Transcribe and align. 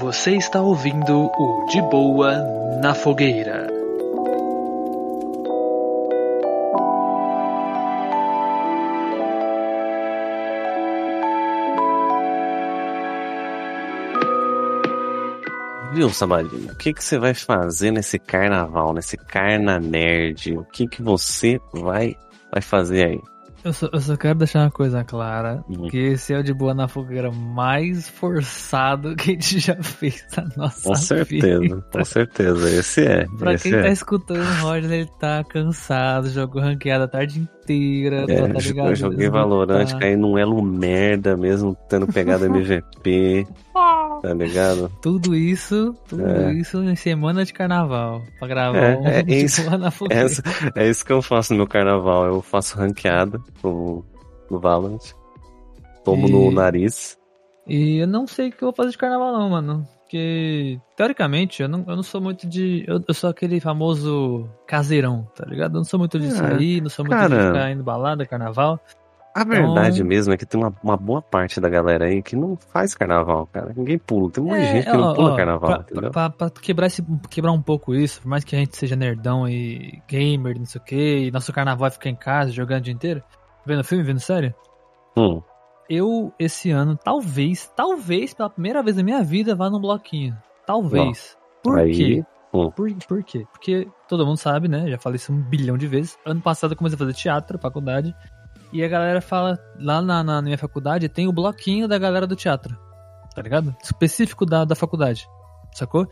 Você 0.00 0.36
está 0.36 0.60
ouvindo 0.60 1.26
o 1.26 1.66
De 1.70 1.80
Boa 1.82 2.36
na 2.80 2.94
Fogueira. 2.94 3.66
Viu, 15.92 16.10
Sabadinho? 16.10 16.72
O 16.72 16.76
que, 16.76 16.92
que 16.92 17.02
você 17.02 17.18
vai 17.18 17.34
fazer 17.34 17.90
nesse 17.90 18.18
carnaval, 18.18 18.92
nesse 18.92 19.16
carna 19.16 19.80
nerd? 19.80 20.56
O 20.56 20.64
que, 20.64 20.86
que 20.86 21.02
você 21.02 21.60
vai, 21.72 22.16
vai 22.52 22.62
fazer 22.62 23.06
aí? 23.06 23.37
Eu 23.64 23.72
só, 23.72 23.88
eu 23.92 24.00
só 24.00 24.16
quero 24.16 24.38
deixar 24.38 24.60
uma 24.60 24.70
coisa 24.70 25.02
clara, 25.04 25.64
Hum. 25.68 25.88
que 25.88 25.96
esse 25.98 26.32
é 26.32 26.38
o 26.38 26.42
de 26.44 26.54
boa 26.54 26.72
na 26.74 26.86
fogueira 26.86 27.30
mais 27.32 28.08
forçado 28.08 29.16
que 29.16 29.30
a 29.32 29.34
gente 29.34 29.58
já 29.58 29.74
fez 29.82 30.24
na 30.36 30.48
nossa 30.56 30.88
Com 30.88 30.94
certeza, 30.94 31.58
vida. 31.60 31.84
com 31.92 32.04
certeza. 32.04 32.70
Esse 32.70 33.04
é. 33.04 33.26
Pra 33.38 33.54
esse 33.54 33.68
quem 33.70 33.78
é. 33.78 33.82
tá 33.82 33.88
escutando 33.88 34.40
o 34.40 34.62
Roger, 34.62 34.90
ele 34.92 35.10
tá 35.18 35.42
cansado, 35.44 36.30
jogou 36.30 36.62
ranqueada 36.62 37.04
a 37.04 37.08
tarde 37.08 37.40
inteira, 37.40 38.24
É, 38.28 38.48
tá 38.48 38.58
ligado? 38.60 38.88
eu 38.90 38.94
joguei 38.96 39.26
Ele 39.26 39.26
não 39.26 39.32
Valorant, 39.40 39.90
tá- 39.90 39.98
caí 39.98 40.16
num 40.16 40.38
elo 40.38 40.62
merda 40.62 41.36
mesmo, 41.36 41.76
tendo 41.88 42.06
pegado 42.06 42.44
MVP, 42.46 43.46
tá 44.20 44.34
ligado? 44.34 44.90
Tudo 45.02 45.34
isso, 45.34 45.94
tudo 46.08 46.26
É. 46.26 46.52
isso 46.54 46.82
em 46.82 46.96
semana 46.96 47.44
de 47.44 47.52
carnaval, 47.52 48.22
pra 48.38 48.48
gravar 48.48 48.78
É, 48.78 48.96
um 48.96 49.06
é 49.06 49.22
de 49.24 49.34
isso. 49.44 49.68
na 49.78 49.90
fogueira. 49.90 50.24
Essa- 50.24 50.42
é 50.74 50.88
isso 50.88 51.04
que 51.04 51.12
eu 51.12 51.22
faço 51.22 51.54
no 51.54 51.66
carnaval. 51.66 52.26
Eu 52.26 52.42
faço 52.42 52.76
ranqueada 52.78 53.40
no, 53.62 54.04
no 54.50 54.58
Valorant. 54.58 54.98
Tomo 56.04 56.26
E- 56.28 56.32
no 56.32 56.50
nariz. 56.50 57.18
E 57.66 57.98
eu 57.98 58.06
não 58.06 58.26
sei 58.26 58.48
o 58.48 58.52
que 58.52 58.62
eu 58.62 58.68
vou 58.68 58.74
fazer 58.74 58.90
de 58.92 58.98
carnaval 58.98 59.32
não, 59.32 59.50
mano. 59.50 59.86
Porque, 60.02 60.80
teoricamente, 60.96 61.60
eu 61.62 61.68
não, 61.68 61.84
eu 61.86 61.94
não 61.96 62.02
sou 62.02 62.18
muito 62.18 62.48
de... 62.48 62.82
Eu, 62.88 62.98
eu 63.06 63.12
sou 63.12 63.28
aquele 63.28 63.60
famoso 63.60 64.48
caseirão, 64.66 65.28
tá 65.36 65.44
ligado? 65.44 65.72
Eu 65.74 65.78
não 65.80 65.84
sou 65.84 65.98
muito 65.98 66.18
de 66.18 66.28
É, 66.28 66.30
sair, 66.30 66.80
não 66.80 66.88
sou 66.88 67.04
muito 67.04 67.14
de 67.20 67.28
cara. 67.28 67.46
ficar 67.52 67.70
indo 67.70 67.84
balada, 67.84 68.24
carnaval. 68.24 68.80
A 69.40 69.44
verdade 69.44 69.96
Então- 69.98 70.06
mesmo 70.08 70.32
é 70.32 70.36
que 70.36 70.44
tem 70.46 70.60
uma, 70.60 70.74
uma 70.82 70.96
boa 70.96 71.22
parte 71.22 71.60
da 71.60 71.68
galera 71.68 72.06
aí 72.06 72.22
que 72.22 72.34
não 72.34 72.56
faz 72.56 72.94
carnaval, 72.94 73.46
cara. 73.52 73.72
Ninguém 73.76 73.98
pula. 73.98 74.30
Tem 74.30 74.42
muita 74.42 74.58
É, 74.64 74.72
gente 74.72 74.84
que 74.90 74.96
não 74.96 75.10
ó, 75.10 75.14
pula 75.14 75.32
ó, 75.32 75.36
carnaval, 75.36 75.70
pra, 75.70 75.80
entendeu? 75.80 76.10
pra- 76.10 76.30
pra 76.30 76.50
quebrar, 76.50 76.86
esse, 76.88 77.02
quebrar 77.30 77.52
um 77.52 77.62
pouco 77.62 77.94
isso, 77.94 78.20
por 78.22 78.28
mais 78.28 78.42
que 78.42 78.56
a 78.56 78.58
gente 78.58 78.76
seja 78.76 78.96
nerdão 78.96 79.48
e 79.48 80.02
gamer, 80.08 80.58
não 80.58 80.66
sei 80.66 80.80
o 80.80 80.84
que, 80.84 81.18
e 81.26 81.30
nosso 81.30 81.52
carnaval 81.52 81.86
é 81.86 81.90
ficar 81.90 82.10
em 82.10 82.16
casa 82.16 82.50
jogando 82.50 82.80
o 82.80 82.84
dia 82.84 82.94
inteiro, 82.94 83.22
vendo 83.66 83.84
filme, 83.84 84.02
vendo 84.02 84.18
série, 84.20 84.54
Hum, 85.16 85.40
eu, 85.88 86.32
esse 86.38 86.70
ano, 86.70 86.96
talvez, 86.96 87.70
talvez, 87.76 88.34
pela 88.34 88.50
primeira 88.50 88.82
vez 88.82 88.96
na 88.96 89.02
minha 89.02 89.22
vida, 89.22 89.54
vá 89.54 89.70
num 89.70 89.80
bloquinho. 89.80 90.36
Talvez. 90.66 91.36
Por 91.62 91.78
aí, 91.78 91.92
quê? 91.92 92.24
hum. 92.52 92.70
Por, 92.70 92.92
por 93.06 93.22
quê? 93.24 93.44
Porque 93.52 93.88
todo 94.08 94.26
mundo 94.26 94.36
sabe, 94.36 94.68
né? 94.68 94.88
Já 94.88 94.98
falei 94.98 95.16
isso 95.16 95.32
um 95.32 95.40
bilhão 95.40 95.76
de 95.78 95.86
vezes. 95.86 96.18
Ano 96.24 96.40
passado 96.40 96.72
eu 96.72 96.76
comecei 96.76 96.94
a 96.96 96.98
fazer 96.98 97.14
teatro, 97.14 97.58
faculdade. 97.58 98.14
E 98.72 98.84
a 98.84 98.88
galera 98.88 99.20
fala, 99.20 99.58
lá 99.78 100.02
na, 100.02 100.22
na 100.22 100.42
minha 100.42 100.58
faculdade, 100.58 101.08
tem 101.08 101.26
o 101.26 101.32
bloquinho 101.32 101.88
da 101.88 101.98
galera 101.98 102.26
do 102.26 102.36
teatro. 102.36 102.76
Tá 103.34 103.40
ligado? 103.42 103.74
Específico 103.82 104.44
da, 104.44 104.64
da 104.64 104.74
faculdade. 104.74 105.26
Sacou? 105.74 106.06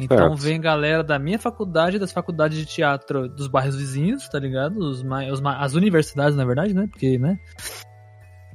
Então 0.00 0.16
Certo. 0.16 0.36
vem 0.36 0.60
galera 0.60 1.02
da 1.02 1.18
minha 1.18 1.38
faculdade, 1.38 1.98
das 1.98 2.12
faculdades 2.12 2.56
de 2.56 2.64
teatro 2.66 3.28
dos 3.28 3.48
bairros 3.48 3.74
vizinhos, 3.76 4.28
tá 4.28 4.38
ligado? 4.38 4.78
Os, 4.78 5.02
os, 5.02 5.42
as 5.44 5.74
universidades, 5.74 6.36
na 6.36 6.44
verdade, 6.44 6.72
né? 6.72 6.86
Porque, 6.88 7.18
né? 7.18 7.36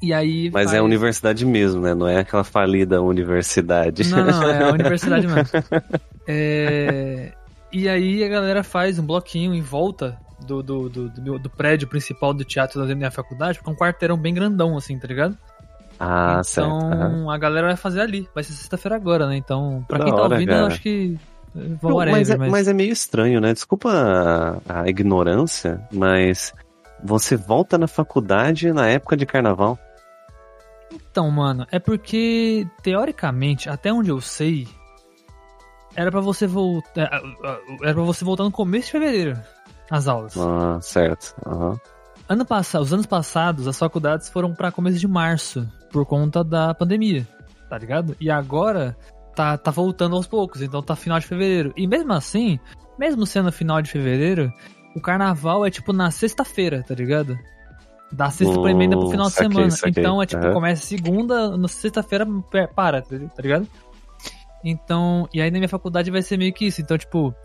E 0.01 0.13
aí. 0.13 0.49
Mas 0.51 0.65
faz- 0.65 0.73
é 0.75 0.77
a 0.79 0.83
universidade 0.83 1.45
mesmo, 1.45 1.81
né? 1.81 1.93
Não 1.93 2.07
é 2.07 2.19
aquela 2.19 2.43
falida 2.45 3.01
universidade. 3.01 4.09
Não, 4.09 4.25
não, 4.25 4.43
é 4.49 4.63
a 4.63 4.71
universidade 4.73 5.27
mesmo. 5.27 5.49
É, 6.27 7.33
E 7.71 7.89
aí 7.89 8.23
a 8.23 8.27
galera 8.29 8.63
faz 8.63 8.97
um 8.97 9.05
bloquinho 9.05 9.53
em 9.53 9.61
volta 9.61 10.17
do, 10.45 10.61
do, 10.63 10.89
do, 10.89 11.09
do 11.09 11.39
do 11.39 11.49
prédio 11.49 11.87
principal 11.87 12.33
do 12.33 12.43
teatro 12.43 12.85
da 12.85 12.95
minha 12.95 13.11
faculdade, 13.11 13.57
porque 13.57 13.69
é 13.69 13.73
um 13.73 13.77
quarteirão 13.77 14.17
bem 14.17 14.33
grandão, 14.33 14.75
assim, 14.77 14.97
tá 14.99 15.07
ligado? 15.07 15.37
ah, 15.99 16.41
então 16.41 16.43
certo. 16.43 16.93
aham. 16.93 17.31
a 17.31 17.37
galera 17.37 17.67
vai 17.67 17.75
fazer 17.77 18.01
ali. 18.01 18.27
Vai 18.33 18.43
ser 18.43 18.53
sexta-feira 18.53 18.95
agora, 18.95 19.27
né? 19.27 19.37
Então, 19.37 19.85
pra 19.87 19.99
Da 19.99 20.05
quem 20.05 20.13
tá 20.15 20.21
hora, 20.21 20.33
ouvindo, 20.33 20.49
eu 20.51 20.55
cara. 20.55 20.67
acho 20.67 20.81
que. 20.81 21.17
eh, 21.55 21.59
Não, 21.81 21.91
whatever, 21.95 22.11
mas, 22.19 22.29
é, 22.29 22.37
mas- 22.37 22.51
mas 22.51 22.67
é 22.67 22.73
meio 22.73 22.91
estranho, 22.91 23.39
né? 23.39 23.53
Desculpa 23.53 23.89
a, 24.67 24.81
a 24.81 24.89
ignorância, 24.89 25.79
mas 25.93 26.53
você 27.03 27.35
volta 27.37 27.77
na 27.77 27.87
faculdade 27.87 28.71
na 28.73 28.87
época 28.87 29.15
de 29.15 29.25
carnaval. 29.25 29.77
Então, 30.91 31.29
mano, 31.31 31.65
é 31.71 31.79
porque, 31.79 32.67
teoricamente, 32.81 33.69
até 33.69 33.91
onde 33.93 34.09
eu 34.09 34.19
sei, 34.21 34.67
era 35.95 36.11
pra 36.11 36.21
você 36.21 36.47
voltar. 36.47 37.09
Era 37.83 37.93
pra 37.93 38.03
você 38.03 38.25
voltar 38.25 38.43
no 38.43 38.51
começo 38.51 38.85
de 38.87 38.91
fevereiro. 38.93 39.39
As 39.89 40.07
aulas. 40.07 40.35
Ah, 40.37 40.79
certo. 40.81 41.35
aham. 41.45 41.79
Ano 42.29 42.45
passado, 42.45 42.81
os 42.81 42.93
anos 42.93 43.05
passados, 43.05 43.67
as 43.67 43.77
faculdades 43.77 44.29
foram 44.29 44.53
pra 44.53 44.71
começo 44.71 44.97
de 44.97 45.07
março, 45.07 45.67
por 45.91 46.05
conta 46.05 46.43
da 46.43 46.73
pandemia, 46.73 47.27
tá 47.69 47.77
ligado? 47.77 48.15
E 48.19 48.31
agora 48.31 48.95
tá, 49.35 49.57
tá 49.57 49.69
voltando 49.71 50.15
aos 50.15 50.25
poucos, 50.25 50.61
então 50.61 50.81
tá 50.81 50.95
final 50.95 51.19
de 51.19 51.27
fevereiro. 51.27 51.73
E 51.75 51.85
mesmo 51.85 52.13
assim, 52.13 52.57
mesmo 52.97 53.25
sendo 53.25 53.51
final 53.51 53.81
de 53.81 53.91
fevereiro, 53.91 54.51
o 54.95 55.01
carnaval 55.01 55.65
é 55.65 55.69
tipo 55.69 55.91
na 55.91 56.09
sexta-feira, 56.11 56.81
tá 56.87 56.95
ligado? 56.95 57.37
Da 58.11 58.29
sexta 58.29 58.59
pra 58.61 58.71
emenda 58.71 58.95
pro 58.95 59.07
Hum, 59.07 59.11
final 59.11 59.27
de 59.27 59.33
semana. 59.33 59.75
Então 59.87 60.21
é 60.21 60.25
tipo, 60.25 60.43
Aham. 60.45 60.53
começa 60.53 60.85
segunda, 60.85 61.57
na 61.57 61.67
sexta-feira 61.67 62.25
para, 62.73 63.01
tá 63.01 63.09
tá 63.35 63.41
ligado? 63.41 63.67
Então, 64.63 65.27
e 65.33 65.41
aí 65.41 65.51
na 65.51 65.57
minha 65.59 65.67
faculdade 65.69 66.09
vai 66.09 66.21
ser 66.21 66.37
meio 66.37 66.53
que 66.53 66.67
isso. 66.67 66.79
Então, 66.81 66.97
tipo, 66.97 67.35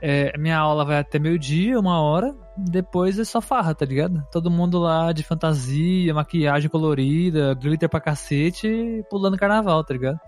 é, 0.00 0.36
minha 0.38 0.58
aula 0.58 0.84
vai 0.84 0.98
até 0.98 1.18
meio-dia, 1.18 1.78
uma 1.78 2.00
hora, 2.00 2.34
depois 2.56 3.18
é 3.18 3.24
só 3.24 3.40
farra, 3.40 3.74
tá 3.74 3.84
ligado? 3.84 4.24
Todo 4.30 4.50
mundo 4.50 4.78
lá 4.78 5.12
de 5.12 5.22
fantasia, 5.22 6.14
maquiagem 6.14 6.70
colorida, 6.70 7.54
glitter 7.54 7.88
pra 7.88 8.00
cacete, 8.00 9.04
pulando 9.10 9.36
carnaval, 9.36 9.82
tá 9.84 9.94
ligado? 9.94 10.18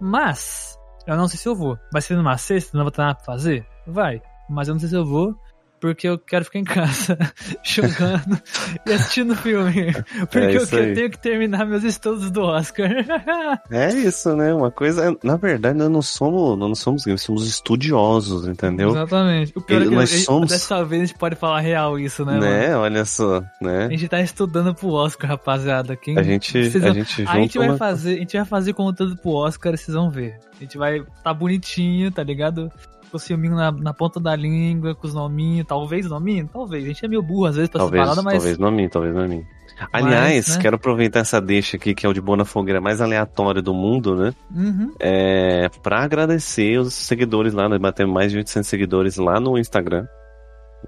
Mas, 0.00 0.78
eu 1.06 1.16
não 1.16 1.28
sei 1.28 1.38
se 1.38 1.48
eu 1.48 1.54
vou. 1.54 1.78
Vai 1.92 2.02
ser 2.02 2.16
numa 2.16 2.36
sexta, 2.36 2.76
não 2.76 2.84
vou 2.84 2.90
ter 2.90 3.02
nada 3.02 3.14
pra 3.14 3.24
fazer? 3.24 3.66
Vai. 3.86 4.20
Mas 4.48 4.68
eu 4.68 4.74
não 4.74 4.80
sei 4.80 4.88
se 4.88 4.96
eu 4.96 5.04
vou, 5.04 5.34
porque 5.80 6.08
eu 6.08 6.18
quero 6.18 6.44
ficar 6.44 6.58
em 6.58 6.64
casa, 6.64 7.18
jogando 7.62 8.40
e 8.86 8.92
assistindo 8.92 9.34
filme. 9.36 9.92
Porque 10.30 10.38
eu, 10.38 10.62
isso 10.62 10.76
aí. 10.76 10.94
tenho 10.94 11.10
que 11.10 11.18
terminar 11.18 11.64
meus 11.66 11.84
estudos 11.84 12.30
do 12.30 12.42
Oscar. 12.42 12.88
É 13.70 13.92
isso, 13.92 14.34
né? 14.36 14.52
Uma 14.54 14.70
coisa. 14.70 15.16
Na 15.22 15.36
verdade, 15.36 15.76
nós 15.78 15.90
não 15.90 16.02
somos, 16.02 16.58
nós 16.58 16.68
não 16.68 16.74
somos 16.74 17.04
gamers, 17.04 17.22
somos 17.22 17.46
estudiosos, 17.46 18.46
entendeu? 18.46 18.90
Exatamente. 18.90 19.52
O 19.56 19.60
pior 19.60 19.82
é 19.82 19.84
que 19.84 19.94
Nós 19.94 20.12
eu- 20.12 20.18
somos- 20.20 20.50
dessa 20.50 20.84
vez 20.84 21.02
a 21.02 21.06
gente 21.06 21.18
pode 21.18 21.36
falar 21.36 21.60
real 21.60 21.98
isso, 21.98 22.24
né, 22.24 22.32
mano? 22.32 22.44
Né? 22.46 22.76
Olha 22.76 23.04
só, 23.04 23.42
né? 23.60 23.86
A 23.86 23.88
gente 23.90 24.08
tá 24.08 24.20
estudando 24.20 24.74
pro 24.74 24.88
Oscar, 24.90 25.30
rapaziada. 25.30 25.96
Quem... 25.96 26.18
A 26.18 26.22
gente, 26.22 26.50
Vocês 26.70 26.76
a 26.76 26.86
vão- 26.86 26.94
gente 26.94 27.24
A 27.26 27.34
gente 27.36 27.58
vai 27.58 27.68
uma... 27.68 27.76
fazer, 27.76 28.14
a 28.14 28.18
gente 28.18 28.36
vai 28.36 28.46
fazer 28.46 28.72
conteúdo 28.72 29.16
pro 29.16 29.30
Oscar, 29.32 29.76
vocês 29.76 29.94
vão 29.94 30.10
ver. 30.10 30.38
A 30.56 30.60
gente 30.60 30.78
vai 30.78 31.04
tá 31.22 31.34
bonitinho, 31.34 32.10
tá 32.10 32.22
ligado? 32.22 32.70
Com 33.10 33.16
o 33.16 33.20
filminho 33.20 33.54
na, 33.54 33.70
na 33.70 33.94
ponta 33.94 34.18
da 34.18 34.34
língua, 34.34 34.94
com 34.94 35.06
os 35.06 35.14
nominhos, 35.14 35.66
talvez 35.66 36.06
nominho, 36.06 36.48
talvez. 36.52 36.84
A 36.84 36.88
gente 36.88 37.04
é 37.04 37.08
meio 37.08 37.22
burro 37.22 37.46
às 37.46 37.56
vezes 37.56 37.70
pra 37.70 37.80
Talvez, 37.80 38.02
essa 38.02 38.10
parada, 38.10 38.22
mas 38.22 38.34
talvez 38.34 38.74
mim, 38.74 38.88
talvez 38.88 39.14
mim. 39.28 39.44
Aliás, 39.92 40.56
né? 40.56 40.62
quero 40.62 40.76
aproveitar 40.76 41.20
essa 41.20 41.40
deixa 41.40 41.76
aqui, 41.76 41.94
que 41.94 42.06
é 42.06 42.08
o 42.08 42.12
de 42.12 42.20
Boa 42.20 42.38
na 42.38 42.44
Fogueira 42.44 42.80
mais 42.80 43.00
aleatório 43.00 43.62
do 43.62 43.74
mundo, 43.74 44.16
né? 44.16 44.34
Uhum. 44.54 44.92
É, 44.98 45.68
pra 45.82 46.02
agradecer 46.02 46.78
os 46.78 46.94
seguidores 46.94 47.52
lá, 47.52 47.68
nós 47.68 47.78
batemos 47.78 48.14
mais 48.14 48.32
de 48.32 48.38
800 48.38 48.68
seguidores 48.68 49.16
lá 49.16 49.38
no 49.38 49.58
Instagram. 49.58 50.06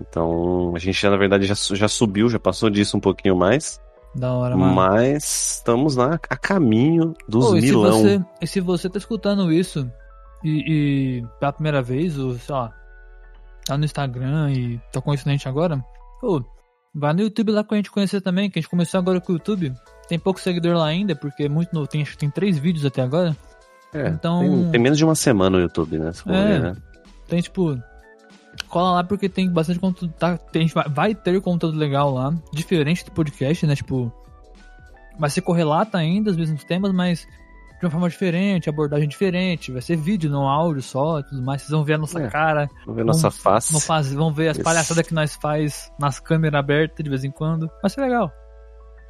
Então, 0.00 0.73
a 0.75 0.79
gente 0.79 1.00
já, 1.00 1.11
na 1.11 1.17
verdade, 1.17 1.47
já, 1.47 1.55
já 1.55 1.89
subiu, 1.89 2.29
já 2.29 2.39
passou 2.39 2.71
disso 2.71 2.97
um 2.97 3.00
pouquinho 3.00 3.37
mais. 3.37 3.81
Da 4.15 4.33
hora, 4.33 4.56
mano. 4.56 4.75
Mas 4.75 5.56
estamos 5.56 5.97
lá 5.97 6.19
a 6.29 6.37
caminho 6.37 7.15
dos 7.29 7.47
Pô, 7.47 7.56
e 7.56 7.61
se 7.61 7.67
milão. 7.69 7.93
você, 7.93 8.25
e 8.41 8.47
se 8.47 8.61
você 8.61 8.88
tá 8.88 8.99
escutando 8.99 9.53
isso 9.53 9.91
e, 10.44 11.20
e 11.20 11.26
pela 11.40 11.52
primeira 11.52 11.82
vez, 11.82 12.19
ou 12.19 12.35
sei 12.38 12.55
lá, 12.55 12.73
tá 13.64 13.76
no 13.76 13.85
Instagram 13.85 14.50
e 14.52 14.81
tá 14.93 15.00
conhecendo 15.00 15.29
a 15.31 15.32
gente 15.32 15.49
agora, 15.49 15.82
pô, 16.20 16.43
vai 16.94 17.12
no 17.12 17.20
YouTube 17.20 17.52
lá 17.52 17.62
com 17.64 17.75
a 17.75 17.76
gente 17.76 17.90
conhecer 17.90 18.20
também, 18.20 18.50
que 18.50 18.58
a 18.58 18.62
gente 18.62 18.70
começou 18.70 18.99
agora 18.99 19.20
com 19.20 19.32
o 19.32 19.37
YouTube. 19.37 19.73
Tem 20.08 20.19
pouco 20.19 20.40
seguidor 20.40 20.76
lá 20.76 20.87
ainda, 20.87 21.14
porque 21.14 21.44
é 21.44 21.49
muito 21.49 21.73
novo, 21.75 21.87
tem, 21.87 22.02
acho 22.02 22.12
que 22.12 22.19
tem 22.19 22.31
três 22.31 22.56
vídeos 22.58 22.87
até 22.87 23.02
agora. 23.02 23.37
É, 23.93 24.08
então- 24.08 24.40
tem, 24.40 24.70
tem 24.73 24.81
menos 24.81 24.99
de 24.99 25.05
uma 25.05 25.14
semana 25.14 25.56
no 25.58 25.62
YouTube, 25.62 25.99
né? 25.99 26.11
É. 26.26 26.32
ver, 26.32 26.61
né? 26.61 26.76
Tem 27.26 27.40
tipo. 27.40 27.79
Cola 28.69 28.93
lá 28.93 29.05
porque 29.05 29.29
tem 29.29 29.49
bastante 29.50 29.79
conteúdo. 29.79 30.12
Tá, 30.19 30.37
tem, 30.37 30.67
vai- 30.69 30.88
vai 30.88 31.14
ter 31.14 31.40
conteúdo 31.40 31.79
legal 31.79 32.12
lá. 32.12 32.35
Diferente 32.52 33.05
do 33.05 33.12
podcast, 33.12 33.67
né? 33.67 33.75
Tipo. 33.76 34.12
Vai 35.19 35.31
ser 35.31 35.43
correlata 35.43 35.99
ainda 35.99 36.31
os 36.31 36.37
mesmos 36.37 36.64
temas, 36.64 36.93
mas 36.93 37.26
de 37.78 37.84
uma 37.86 37.90
forma 37.90 38.08
diferente, 38.08 38.69
abordagem 38.69 39.08
diferente. 39.08 39.70
Vai 39.72 39.80
ser 39.82 39.96
vídeo, 39.96 40.30
não 40.30 40.48
áudio 40.48 40.82
só 40.82 41.20
e 41.20 41.25
tudo 41.25 41.42
mais. 41.42 41.62
Vocês 41.62 41.70
vão 41.72 41.84
ver 41.84 41.94
a 41.94 41.98
nossa 41.98 42.20
É. 42.22 42.28
cara. 42.28 42.69
Vamos 42.80 42.96
ver 42.96 43.04
nossa 43.04 43.28
Vamos- 43.30 43.38
face. 43.42 43.72
Vão, 43.72 43.80
faz, 43.80 44.12
vão 44.12 44.32
ver 44.32 44.48
as 44.48 44.56
Isso. 44.56 44.64
palhaçadas 44.64 45.06
que 45.06 45.14
nós 45.14 45.36
faz 45.36 45.92
nas 45.98 46.19
câmeras 46.20 46.58
abertas 46.58 47.02
de 47.04 47.08
vez 47.10 47.25
em 47.25 47.30
quando. 47.30 47.70
Vai 47.80 47.90
ser 47.90 48.00
legal. 48.00 48.30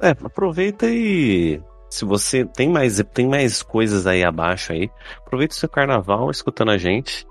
É, 0.01 0.09
aproveita 0.11 0.85
e 0.87 1.61
Se 1.89 2.05
você 2.05 2.45
tem 2.45 2.69
mais, 2.69 3.03
tem 3.15 3.27
mais 3.27 3.63
coisas 3.63 4.05
aí 4.05 4.23
abaixo 4.23 4.71
aí, 4.71 4.91
aproveita 5.25 5.55
o 5.55 5.57
seu 5.57 5.67
carnaval 5.67 6.29
escutando 6.29 6.69
a 6.69 6.77
gente 6.77 7.25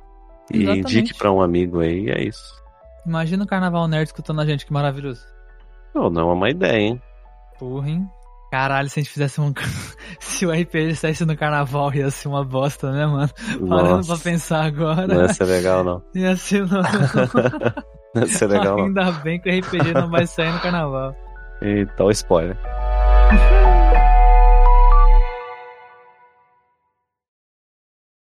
e 0.52 0.62
Exatamente. 0.64 0.99
indique 0.99 1.17
pra 1.17 1.31
um 1.31 1.40
amigo 1.40 1.79
aí, 1.79 2.11
é 2.11 2.25
isso. 2.25 2.58
Imagina 3.06 3.44
o 3.44 3.46
Carnaval 3.46 3.87
Nerd 3.87 4.08
escutando 4.08 4.40
a 4.40 4.44
gente, 4.44 4.67
que 4.67 4.73
maravilhoso. 4.73 5.25
Pô, 5.94 6.11
não 6.11 6.23
é 6.23 6.25
uma 6.25 6.35
má 6.35 6.50
ideia, 6.50 6.76
hein? 6.76 7.02
Porra, 7.58 7.88
hein? 7.88 8.11
Caralho, 8.50 8.89
se 8.89 8.99
a 8.99 9.03
gente 9.03 9.12
fizesse 9.12 9.41
um. 9.41 9.53
se 10.19 10.47
o 10.47 10.50
RPG 10.50 10.95
saísse 10.97 11.25
no 11.25 11.37
carnaval, 11.37 11.93
ia 11.95 12.11
ser 12.11 12.29
uma 12.29 12.45
bosta, 12.45 12.91
né, 12.91 13.06
mano? 13.06 13.29
Parando 13.69 14.06
pra 14.06 14.15
Nossa, 14.15 14.19
pensar 14.19 14.65
agora. 14.65 15.06
não 15.06 15.23
ia 15.23 15.35
ser 15.35 15.45
legal 15.45 15.85
não. 15.85 16.03
Ia 16.15 16.37
ser 16.37 16.67
não. 16.67 16.83
Não 18.15 18.23
ia 18.23 18.29
ser 18.29 18.47
legal 18.47 18.79
não. 18.79 18.85
Ainda 18.87 19.12
bem 19.12 19.39
que 19.39 19.50
o 19.50 19.59
RPG 19.59 19.93
não 19.93 20.09
vai 20.09 20.27
sair 20.27 20.50
no 20.50 20.59
carnaval. 20.61 21.15
Então, 21.61 22.11
spoiler. 22.11 22.56